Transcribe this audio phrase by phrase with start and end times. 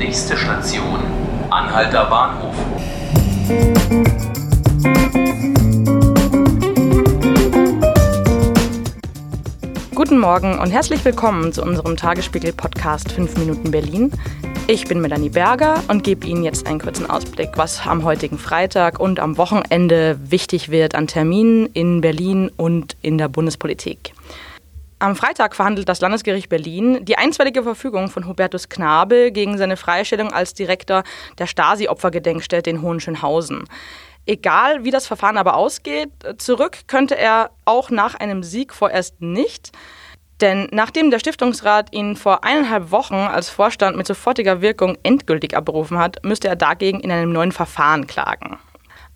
[0.00, 0.98] Nächste Station,
[1.50, 2.54] Anhalter Bahnhof.
[9.94, 14.10] Guten Morgen und herzlich willkommen zu unserem Tagesspiegel-Podcast 5 Minuten Berlin.
[14.68, 18.98] Ich bin Melanie Berger und gebe Ihnen jetzt einen kurzen Ausblick, was am heutigen Freitag
[18.98, 24.14] und am Wochenende wichtig wird an Terminen in Berlin und in der Bundespolitik.
[25.02, 30.30] Am Freitag verhandelt das Landesgericht Berlin die einstweilige Verfügung von Hubertus Knabel gegen seine Freistellung
[30.30, 31.04] als Direktor
[31.38, 33.64] der Stasi-Opfergedenkstätte in Hohenschönhausen.
[34.26, 39.72] Egal wie das Verfahren aber ausgeht, zurück könnte er auch nach einem Sieg vorerst nicht.
[40.42, 45.96] Denn nachdem der Stiftungsrat ihn vor eineinhalb Wochen als Vorstand mit sofortiger Wirkung endgültig abberufen
[45.96, 48.58] hat, müsste er dagegen in einem neuen Verfahren klagen.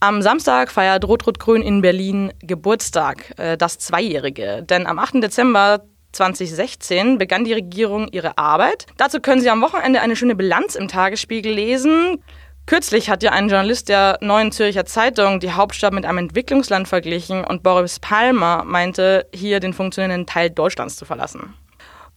[0.01, 4.63] Am Samstag feiert Rot-Rot-Grün in Berlin Geburtstag, äh, das Zweijährige.
[4.63, 5.23] Denn am 8.
[5.23, 8.87] Dezember 2016 begann die Regierung ihre Arbeit.
[8.97, 12.23] Dazu können Sie am Wochenende eine schöne Bilanz im Tagesspiegel lesen.
[12.67, 17.45] Kürzlich hat ja ein Journalist der Neuen Zürcher Zeitung die Hauptstadt mit einem Entwicklungsland verglichen
[17.45, 21.55] und Boris Palmer meinte, hier den funktionierenden Teil Deutschlands zu verlassen.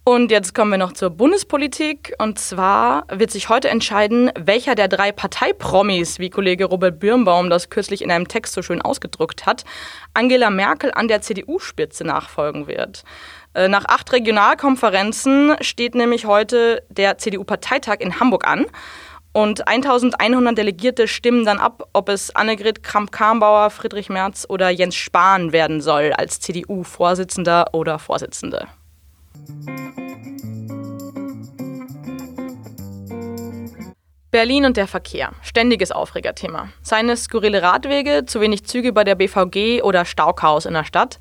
[0.08, 2.14] Und jetzt kommen wir noch zur Bundespolitik.
[2.18, 7.70] Und zwar wird sich heute entscheiden, welcher der drei Parteipromis, wie Kollege Robert Birnbaum das
[7.70, 9.66] kürzlich in einem Text so schön ausgedrückt hat,
[10.14, 13.04] Angela Merkel an der CDU-Spitze nachfolgen wird.
[13.54, 18.66] Äh, nach acht Regionalkonferenzen steht nämlich heute der CDU-Parteitag in Hamburg an.
[19.34, 25.52] Und 1100 Delegierte stimmen dann ab, ob es Annegret Kramp-Karrenbauer, Friedrich Merz oder Jens Spahn
[25.52, 28.68] werden soll als CDU-Vorsitzender oder Vorsitzende.
[34.38, 35.32] Berlin und der Verkehr.
[35.42, 36.70] Ständiges Aufregerthema.
[36.84, 41.18] Seine skurrile Radwege, zu wenig Züge bei der BVG oder Stauchaos in der Stadt.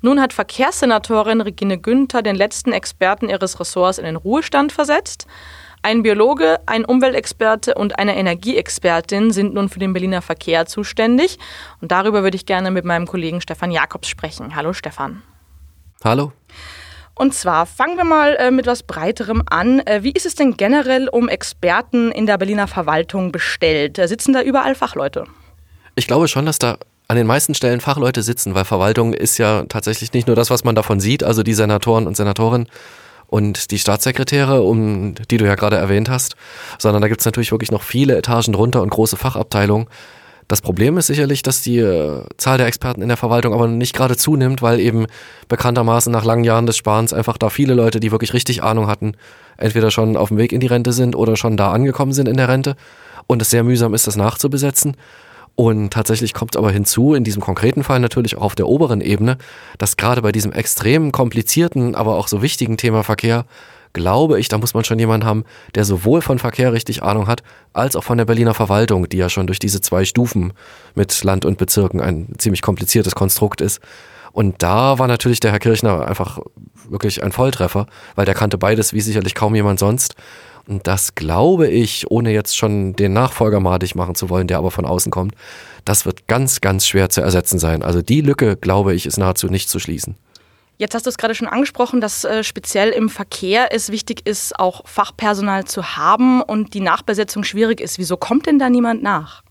[0.00, 5.26] Nun hat Verkehrssenatorin Regine Günther den letzten Experten ihres Ressorts in den Ruhestand versetzt.
[5.82, 11.38] Ein Biologe, ein Umweltexperte und eine Energieexpertin sind nun für den Berliner Verkehr zuständig.
[11.82, 14.56] Und darüber würde ich gerne mit meinem Kollegen Stefan Jakobs sprechen.
[14.56, 15.22] Hallo Stefan.
[16.02, 16.32] Hallo.
[17.14, 19.80] Und zwar fangen wir mal äh, mit was Breiterem an.
[19.80, 23.98] Äh, wie ist es denn generell um Experten in der Berliner Verwaltung bestellt?
[23.98, 25.24] Äh, sitzen da überall Fachleute?
[25.94, 29.64] Ich glaube schon, dass da an den meisten Stellen Fachleute sitzen, weil Verwaltung ist ja
[29.68, 32.68] tatsächlich nicht nur das, was man davon sieht, also die Senatoren und Senatorinnen,
[33.34, 36.36] und die Staatssekretäre, um die du ja gerade erwähnt hast,
[36.78, 39.88] sondern da gibt es natürlich wirklich noch viele Etagen drunter und große Fachabteilungen.
[40.48, 43.94] Das Problem ist sicherlich, dass die äh, Zahl der Experten in der Verwaltung aber nicht
[43.94, 45.06] gerade zunimmt, weil eben
[45.48, 49.12] bekanntermaßen nach langen Jahren des Sparens einfach da viele Leute, die wirklich richtig Ahnung hatten,
[49.56, 52.36] entweder schon auf dem Weg in die Rente sind oder schon da angekommen sind in
[52.36, 52.76] der Rente
[53.26, 54.96] und es sehr mühsam ist, das nachzubesetzen.
[55.56, 59.38] Und tatsächlich kommt aber hinzu, in diesem konkreten Fall natürlich auch auf der oberen Ebene,
[59.78, 63.46] dass gerade bei diesem extrem komplizierten, aber auch so wichtigen Thema Verkehr,
[63.94, 65.44] glaube ich, da muss man schon jemanden haben,
[65.74, 69.30] der sowohl von Verkehr richtig Ahnung hat, als auch von der Berliner Verwaltung, die ja
[69.30, 70.52] schon durch diese zwei Stufen
[70.94, 73.80] mit Land und Bezirken ein ziemlich kompliziertes Konstrukt ist.
[74.32, 76.40] Und da war natürlich der Herr Kirchner einfach
[76.88, 80.16] wirklich ein Volltreffer, weil der kannte beides wie sicherlich kaum jemand sonst.
[80.66, 84.70] Und das glaube ich, ohne jetzt schon den Nachfolger madig machen zu wollen, der aber
[84.70, 85.34] von außen kommt,
[85.84, 87.82] das wird ganz, ganz schwer zu ersetzen sein.
[87.82, 90.16] Also die Lücke, glaube ich, ist nahezu nicht zu schließen.
[90.76, 94.58] Jetzt hast du es gerade schon angesprochen, dass äh, speziell im Verkehr es wichtig ist,
[94.58, 97.98] auch Fachpersonal zu haben und die Nachbesetzung schwierig ist.
[97.98, 99.42] Wieso kommt denn da niemand nach?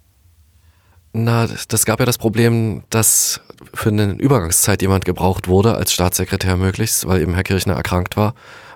[1.13, 3.39] Na, das, das gab ja das Problem, dass
[3.73, 8.33] für eine Übergangszeit jemand gebraucht wurde als Staatssekretär möglichst, weil eben Herr Kirchner erkrankt war.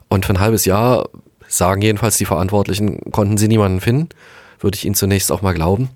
[0.08, 1.10] Und für ein halbes Jahr
[1.48, 4.10] sagen jedenfalls die Verantwortlichen, konnten sie niemanden finden.
[4.60, 5.90] Würde ich ihnen zunächst auch mal glauben.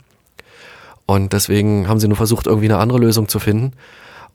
[1.06, 3.74] Und deswegen haben sie nur versucht, irgendwie eine andere Lösung zu finden.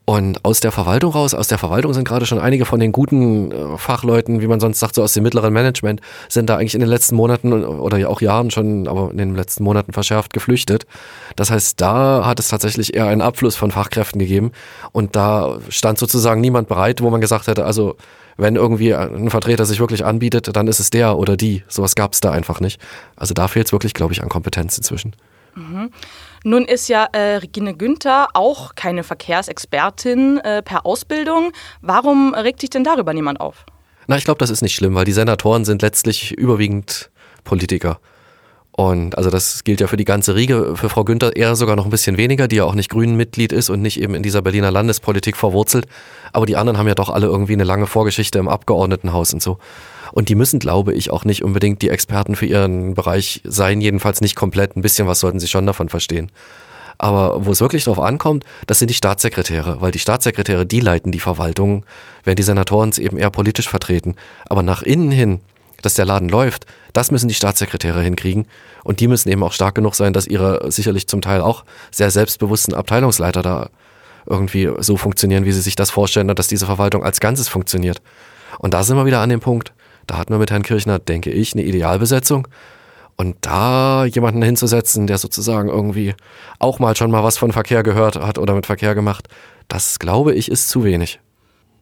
[0.09, 3.51] Und aus der Verwaltung raus, aus der Verwaltung sind gerade schon einige von den guten
[3.51, 6.79] äh, Fachleuten, wie man sonst sagt, so aus dem mittleren Management, sind da eigentlich in
[6.79, 10.85] den letzten Monaten oder auch Jahren schon, aber in den letzten Monaten verschärft geflüchtet.
[11.35, 14.53] Das heißt, da hat es tatsächlich eher einen Abfluss von Fachkräften gegeben.
[14.93, 17.97] Und da stand sozusagen niemand bereit, wo man gesagt hätte, also
[18.37, 21.63] wenn irgendwie ein Vertreter sich wirklich anbietet, dann ist es der oder die.
[21.67, 22.79] Sowas gab es da einfach nicht.
[23.17, 25.17] Also da fehlt es wirklich, glaube ich, an Kompetenz inzwischen.
[25.57, 25.91] Mhm.
[26.43, 31.51] Nun ist ja äh, Regine Günther auch keine Verkehrsexpertin äh, per Ausbildung.
[31.81, 33.65] Warum regt sich denn darüber niemand auf?
[34.05, 37.09] Na, ich glaube, das ist nicht schlimm, weil die Senatoren sind letztlich überwiegend
[37.43, 37.99] Politiker.
[38.79, 41.85] Und also das gilt ja für die ganze Riege, für Frau Günther eher sogar noch
[41.85, 44.69] ein bisschen weniger, die ja auch nicht Grünen-Mitglied ist und nicht eben in dieser Berliner
[44.69, 45.87] Landespolitik verwurzelt.
[46.31, 49.57] Aber die anderen haben ja doch alle irgendwie eine lange Vorgeschichte im Abgeordnetenhaus und so.
[50.11, 54.21] Und die müssen, glaube ich, auch nicht unbedingt die Experten für ihren Bereich sein, jedenfalls
[54.21, 54.77] nicht komplett.
[54.77, 56.31] Ein bisschen was sollten sie schon davon verstehen.
[56.99, 61.11] Aber wo es wirklich drauf ankommt, das sind die Staatssekretäre, weil die Staatssekretäre, die leiten
[61.11, 61.83] die Verwaltung,
[62.23, 64.15] während die Senatoren es eben eher politisch vertreten.
[64.47, 65.39] Aber nach innen hin
[65.81, 68.47] dass der Laden läuft, Das müssen die Staatssekretäre hinkriegen.
[68.83, 72.09] Und die müssen eben auch stark genug sein, dass ihre sicherlich zum Teil auch sehr
[72.09, 73.69] selbstbewussten Abteilungsleiter da
[74.25, 78.01] irgendwie so funktionieren, wie sie sich das vorstellen und dass diese Verwaltung als Ganzes funktioniert.
[78.57, 79.73] Und da sind wir wieder an dem Punkt,
[80.07, 82.47] da hatten wir mit Herrn Kirchner, denke ich, eine Idealbesetzung.
[83.15, 86.15] Und da jemanden hinzusetzen, der sozusagen irgendwie
[86.59, 89.27] auch mal schon mal was von Verkehr gehört hat oder mit Verkehr gemacht,
[89.67, 91.19] das glaube ich ist zu wenig.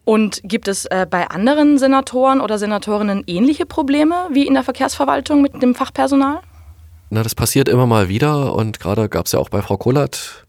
[0.06, 5.42] Und gibt es äh, bei anderen Senatoren oder Senatorinnen ähnliche Probleme wie in der Verkehrsverwaltung
[5.42, 6.38] mit dem Fachpersonal?
[7.10, 10.46] Na, das passiert immer mal wieder und gerade gab es ja auch bei Frau Kollert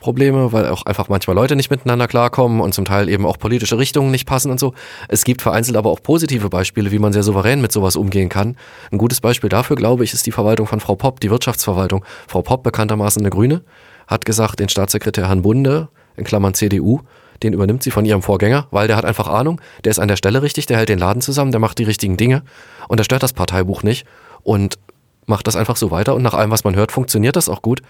[0.00, 3.78] Probleme, weil auch einfach manchmal Leute nicht miteinander klarkommen und zum Teil eben auch politische
[3.78, 4.74] Richtungen nicht passen und so.
[5.06, 8.56] Es gibt vereinzelt aber auch positive Beispiele, wie man sehr souverän mit sowas umgehen kann.
[8.90, 12.04] Ein gutes Beispiel dafür, glaube ich, ist die Verwaltung von Frau Popp, die Wirtschaftsverwaltung.
[12.26, 13.62] Frau Popp, bekanntermaßen eine Grüne,
[14.08, 17.02] hat gesagt, den Staatssekretär Herrn Bunde, in Klammern CDU,
[17.42, 20.16] den übernimmt sie von ihrem Vorgänger, weil der hat einfach Ahnung, der ist an der
[20.16, 22.42] Stelle richtig, der hält den Laden zusammen, der macht die richtigen Dinge
[22.88, 24.06] und der stört das Parteibuch nicht
[24.42, 24.78] und
[25.26, 27.82] macht das einfach so weiter und nach allem, was man hört, funktioniert das auch gut.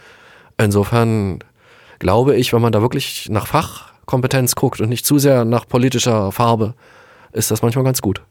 [0.58, 1.40] Insofern
[1.98, 6.32] glaube ich, wenn man da wirklich nach Fachkompetenz guckt und nicht zu sehr nach politischer
[6.32, 6.74] Farbe,
[7.32, 8.22] ist das manchmal ganz gut.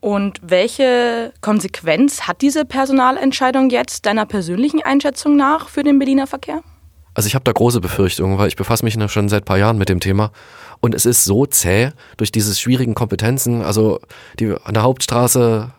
[0.00, 6.62] Und welche Konsequenz hat diese Personalentscheidung jetzt deiner persönlichen Einschätzung nach für den Berliner Verkehr?
[7.16, 9.88] Also ich habe da große Befürchtungen, weil ich befasse mich schon seit paar Jahren mit
[9.88, 10.32] dem Thema.
[10.80, 13.62] Und es ist so zäh durch diese schwierigen Kompetenzen.
[13.62, 14.00] Also
[14.38, 15.70] die, an der Hauptstraße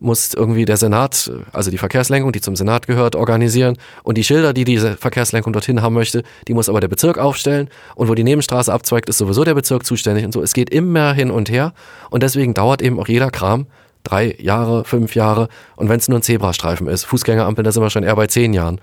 [0.00, 3.76] muss irgendwie der Senat, also die Verkehrslenkung, die zum Senat gehört, organisieren.
[4.02, 7.68] Und die Schilder, die diese Verkehrslenkung dorthin haben möchte, die muss aber der Bezirk aufstellen.
[7.94, 10.40] Und wo die Nebenstraße abzweigt, ist sowieso der Bezirk zuständig und so.
[10.40, 11.74] Es geht immer hin und her.
[12.08, 13.66] Und deswegen dauert eben auch jeder Kram
[14.04, 15.48] drei Jahre, fünf Jahre.
[15.76, 18.54] Und wenn es nur ein Zebrastreifen ist, Fußgängerampeln, da sind wir schon eher bei zehn
[18.54, 18.80] Jahren.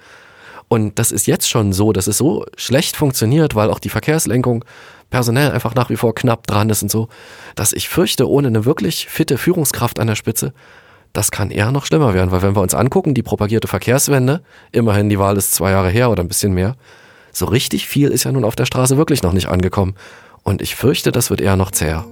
[0.68, 4.66] Und das ist jetzt schon so, dass es so schlecht funktioniert, weil auch die Verkehrslenkung
[5.10, 7.08] personell einfach nach wie vor knapp dran ist und so,
[7.56, 10.54] dass ich fürchte, ohne eine wirklich fitte Führungskraft an der Spitze,
[11.14, 14.42] das kann eher noch schlimmer werden, weil wenn wir uns angucken, die propagierte Verkehrswende,
[14.72, 16.76] immerhin die Wahl ist zwei Jahre her oder ein bisschen mehr,
[17.32, 19.96] so richtig viel ist ja nun auf der Straße wirklich noch nicht angekommen.
[20.44, 22.06] Und ich fürchte, das wird eher noch zäher.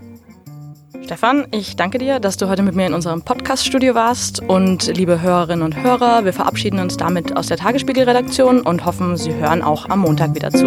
[1.03, 4.39] Stefan, ich danke dir, dass du heute mit mir in unserem Podcast-Studio warst.
[4.41, 9.33] Und liebe Hörerinnen und Hörer, wir verabschieden uns damit aus der Tagesspiegel-Redaktion und hoffen, Sie
[9.33, 10.63] hören auch am Montag wieder zu.